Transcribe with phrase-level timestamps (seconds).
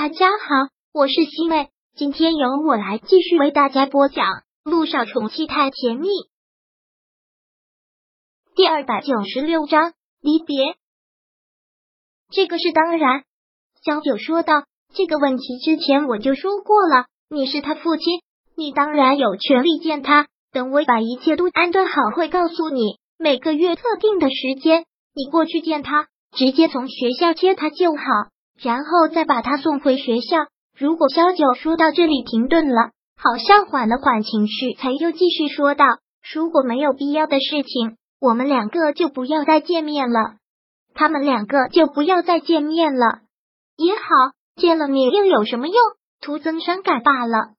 [0.00, 4.26] 大家好，我是西妹，今天由我来继续为大家播讲
[4.62, 6.06] 《路上宠妻太甜蜜》
[8.54, 10.76] 第二百九十六章离别。
[12.30, 13.24] 这个是当然，
[13.84, 14.62] 小九说道。
[14.94, 18.22] 这个问题之前我就说过了，你是他父亲，
[18.54, 20.28] 你当然有权利见他。
[20.52, 28.02] 等我把一切都安顿好，会告诉你每个月特定的时间，你过去见他，直接从学校接他就好。
[28.60, 30.36] 然后再把他送回学校。
[30.76, 35.84] 如果萧九说到这里停顿了，好像缓了缓情绪，才又继续说道
[36.32, 40.36] ：“如果没有必要的事情，我们两个就不要再见面了。
[40.94, 43.20] 他们两个就不要再见面了
[43.76, 44.00] 也好，
[44.56, 45.76] 见了面又有什么用？
[46.20, 47.54] 徒增伤感罢了。”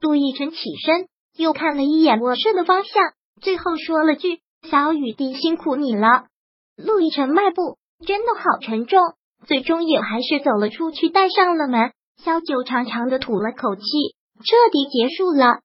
[0.00, 3.02] 陆亦辰起身，又看了一眼卧室的方向，
[3.40, 4.40] 最后说了句
[4.70, 6.26] ：“小雨滴，辛苦你了。”
[6.76, 9.00] 陆亦辰迈步真的好沉重。
[9.46, 11.92] 最终也还是走了出去，带上了门。
[12.22, 13.82] 萧九长长的吐了口气，
[14.38, 15.60] 彻底结束了。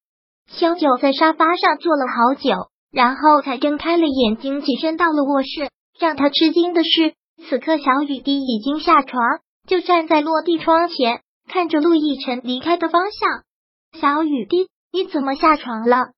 [0.48, 5.70] 萧九在沙发上坐了好久，然后才睁开了眼睛，起身到了卧室。
[6.00, 7.14] 让他吃惊的是，
[7.48, 9.22] 此刻小雨滴已经下床，
[9.68, 14.00] 就站在落地窗前，看着陆亦辰离开的方向。
[14.00, 16.12] 小雨滴，你怎么下床了？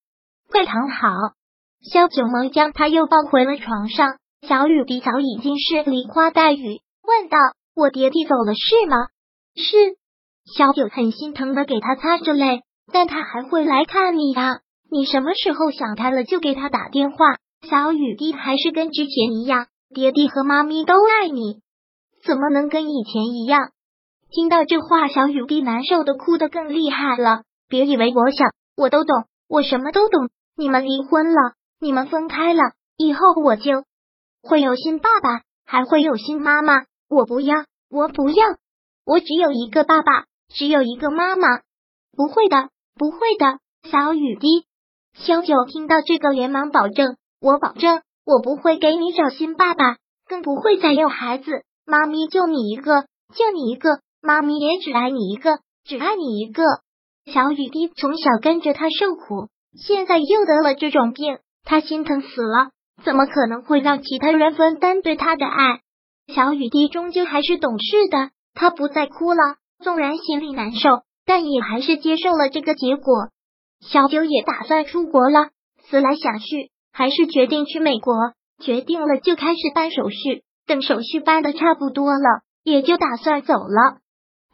[0.50, 1.10] 快躺好。
[1.92, 4.18] 萧九忙将他又抱回了床上。
[4.48, 6.80] 小雨滴早已经是梨花带雨。
[7.06, 7.38] 问道
[7.76, 8.98] ：“我爹地走了是吗？”
[9.56, 9.98] 是。
[10.46, 14.62] 小九很心疼的给他擦着泪，但他还会来看你的。
[14.92, 17.18] 你什么时候想他了就给他打电话。
[17.70, 21.62] 小雨滴还是跟之前一样，爹地和妈咪都爱你，
[22.26, 23.70] 怎么能跟以前一样？
[24.30, 27.44] 听到这话，小雨滴难受的哭得更厉害了。
[27.70, 30.30] 别以为我想，我都懂，我什么都懂。
[30.58, 32.62] 你们离婚了，你们分开了，
[32.98, 33.86] 以后我就
[34.42, 36.84] 会有新爸爸，还会有新妈妈。
[37.14, 38.44] 我不要，我不要，
[39.06, 41.48] 我只有一个爸爸，只有一个妈妈。
[42.16, 44.66] 不会的，不会的，小雨滴。
[45.14, 51.64] 萧九听到这个，连忙保证：“我保证，我不会给你找新爸爸，更不会再有孩子。
[51.86, 53.04] 妈咪就你一个，
[53.36, 56.64] 就你一个，妈咪也只爱你一个，只爱你一个。”
[57.32, 62.72] 小雨滴从小跟着他受苦，现在又得了这种病，他心疼死了，
[63.06, 65.83] 怎么可能会让其他人分担对他的爱？
[66.28, 69.58] 小雨滴终究还是懂事的，他不再哭了。
[69.84, 70.90] 纵然心里难受，
[71.26, 73.30] 但也还是接受了这个结果。
[73.82, 75.50] 小九也打算出国了，
[75.90, 78.14] 思来想去，还是决定去美国。
[78.62, 83.98] 决定了就开始办手续，等手续办的差不多了，也就打算走了。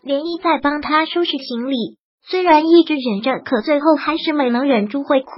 [0.02, 5.32] 连依在帮他收拾行李，虽然一直忍着，可最后还是没能忍住会哭。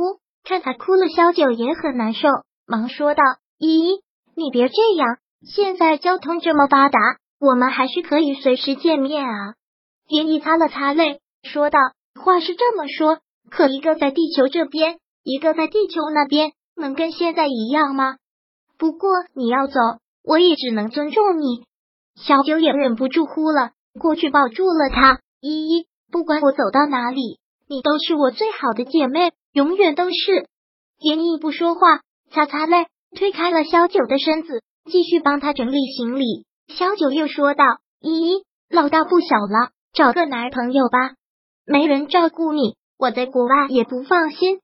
[0.46, 2.30] 看他哭了，小九也很难受，
[2.66, 3.22] 忙说道
[3.60, 4.02] ：“依依，
[4.36, 7.00] 你别这样。”现在交通这么发达，
[7.40, 9.56] 我们还是可以随时见面啊！
[10.08, 11.80] 连毅擦了擦泪，说道
[12.22, 13.20] ：“话是这么说，
[13.50, 18.18] 可一个在地球这边，一个在地球那边，能跟现在一样吗？
[18.78, 19.80] 不过你要走，
[20.24, 21.66] 我也只能尊重你。”
[22.16, 25.22] 小九也忍不住哭了，过去抱住了他。
[25.40, 30.48] 依依，不管我走到哪里，你都是我最好的姐妹，永远都是。
[31.00, 32.86] 连毅不说话，擦擦泪，
[33.18, 34.62] 推开了小九的身子。
[34.86, 37.64] 继续帮他整理行李，小九又说道
[38.02, 41.16] ：“依依，老大不小了，找个男朋友吧。
[41.66, 44.60] 没人照顾你，我在国外也不放心。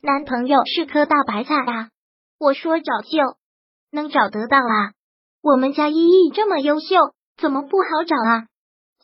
[0.00, 1.90] 男朋友是颗大白菜啊，
[2.38, 3.36] 我说找就
[3.90, 4.92] 能找得到啊。
[5.42, 6.96] 我们家依依这么优秀，
[7.36, 8.46] 怎么不好找啊？”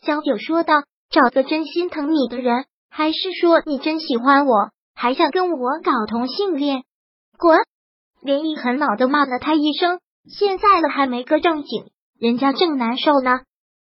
[0.03, 6.85] 小九说道：“找个真心疼你的人，还是说你真喜欢我，还想跟我搞同性恋？
[7.39, 7.59] 滚！”
[8.23, 10.01] 连毅很恼的骂了他一声。
[10.29, 13.41] 现在了还没个正经，人家正难受呢。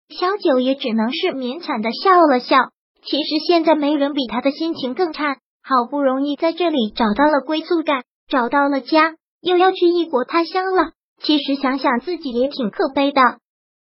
[0.09, 2.57] 小九也只能是勉强的笑了笑。
[3.03, 10.91] 其实现在没人比他的心情更差，好不容易在这里找到了归宿感，找到了家，又要去异国他乡了。
[11.21, 13.21] 其实想想自己也挺可悲的。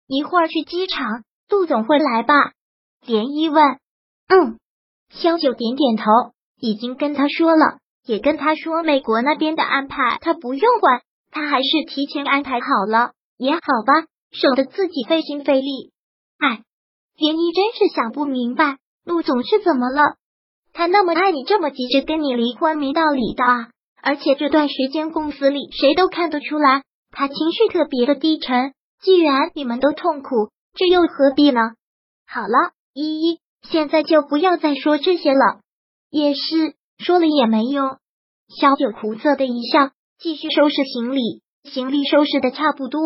[0.07, 2.35] 一会儿去机场，杜总会来吧？
[3.07, 3.79] 连一问，
[4.29, 4.59] 嗯。
[5.11, 6.05] 萧九点点头，
[6.61, 11.01] 已经跟他说了，也跟他说美国那边的安排，他不用管。
[11.31, 15.93] 他还是提前安排好了也好吧，省得自己费心费力。
[16.39, 16.63] 哎，
[17.17, 20.17] 连依真是想不明白，陆总是怎么了？
[20.73, 23.71] 他那么爱你，这么急着跟你离婚，没道理的啊！
[24.01, 28.75] 而且这段时间公司里谁都看得出来，他情绪特别的低沉。
[29.01, 31.61] 既然你们都痛苦，这又何必呢？
[32.27, 35.61] 好了，依依，现在就不要再说这些了。
[36.11, 37.99] 也是，说了也没用。
[38.49, 39.91] 小九苦涩的一笑。
[40.21, 43.01] 继续收拾行李，行李收拾的差不多，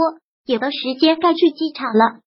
[0.46, 2.20] 有的时间该去机场了。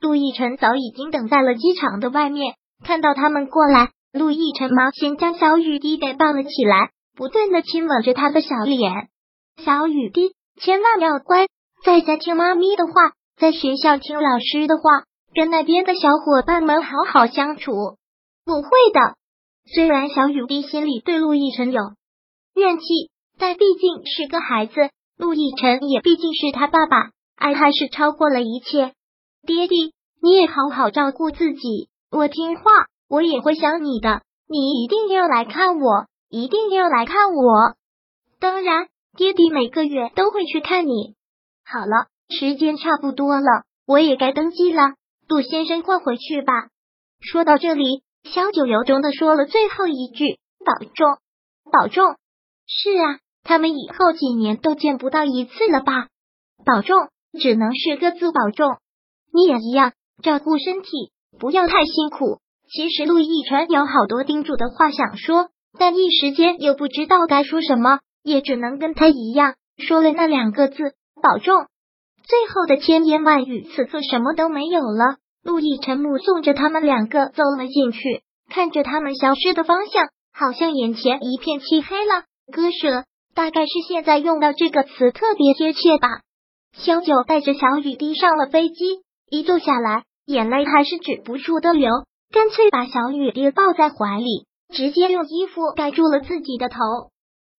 [0.00, 9.08] 陆亦辰早已经等在了机场的外面，看到他们过来，陆亦辰忙先将小雨滴给抱了起来，不断的亲吻着他的小脸。
[9.64, 11.46] 小雨滴，千万要乖，
[11.84, 12.92] 在家听妈咪的话，
[13.36, 17.72] 在学校听老师的话，跟那边的小伙伴们好好相处。
[17.72, 19.00] 我会的。
[19.72, 21.80] 虽然小雨滴心里对陆亦辰有
[22.54, 22.84] 怨气，
[23.38, 28.94] 但毕竟是个孩子，陆亦辰也毕竟是他爸爸，爱还是超过了一切。
[29.46, 29.92] 爹地，
[30.22, 31.88] 你也好好照顾自己。
[32.10, 32.62] 我听话，
[33.08, 34.22] 我也会想你的。
[34.48, 37.74] 你一定要来看我，一定要来看我。
[38.38, 41.14] 当然，爹地每个月都会去看你。
[41.64, 44.94] 好了，时间差不多了，我也该登机了。
[45.26, 46.52] 杜先生，快回去吧。
[47.20, 51.18] 说到这里，萧九由衷的说了最后一句：“保重，
[51.72, 52.04] 保重。”
[52.68, 56.08] 是啊，他们以后几年都见不到一次了吧？
[56.64, 57.08] 保重，
[57.38, 58.78] 只能是各自保重。
[59.32, 59.92] 你也一样，
[60.22, 62.40] 照顾身体，不要太辛苦。
[62.72, 71.66] 其实陆亦辰有好多叮嘱的话想说，但一时间又不知道该说什么，也只能跟他一样说了那两个字：保重。
[72.26, 75.16] 最后的千言万语，此刻什么都没有了。
[75.42, 82.24] 陆亦辰目送着他们两个走了进去，看着他们消失的方向，好像眼前一片漆黑了。
[82.50, 86.20] 割舍，大概是现在用到这个词特别贴切吧。
[86.72, 89.02] 萧九带着小雨滴上了飞机。
[89.30, 91.90] 一坐下来，眼泪还是止不住的流，
[92.30, 96.78] 干脆把小雨滴抱在怀里，直接用衣服盖住了自己的头。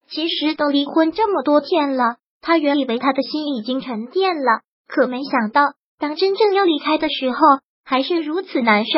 [0.07, 5.63] 其实都离婚这么多天了，他原以为他的心已经沉淀了，可没想到，
[5.97, 7.37] 当真正要离开的时候，
[7.83, 8.91] 还是如此难受。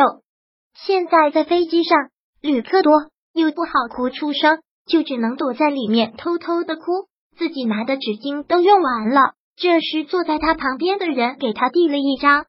[0.75, 1.97] 现在在飞机上，
[2.41, 2.91] 旅客多，
[3.33, 7.07] 又不好哭出声，就只能躲在里面偷偷的哭，
[7.37, 9.33] 自己拿的纸巾都用完了。
[9.55, 12.45] 这时，坐在他旁边的人给他递了一张。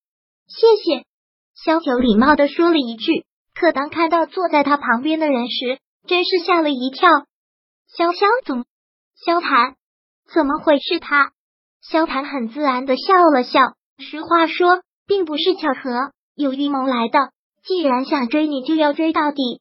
[0.47, 1.05] 谢谢，
[1.55, 3.25] 萧九礼貌的说了一句。
[3.55, 7.09] 可当看到坐在他旁边的人时，真是吓了一跳。
[7.89, 8.65] 萧萧总，
[9.17, 9.75] 萧谈，
[10.33, 11.33] 怎么会是他？
[11.83, 13.61] 萧谈很自然的笑了笑。
[13.99, 17.31] 实话说，并不是巧合，有预谋来的。
[17.65, 19.61] 既然想追你，就要追到底。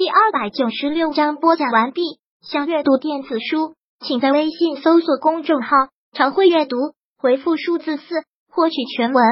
[0.00, 2.00] 第二百九十六章播讲完毕。
[2.40, 5.68] 想阅读电子书，请在微信搜索公众号
[6.16, 6.78] “常会阅读”。
[7.20, 8.02] 回复数字四
[8.50, 9.22] 获取全文，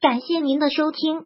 [0.00, 1.24] 感谢您的收听。